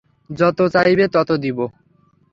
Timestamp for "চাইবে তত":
0.73-1.29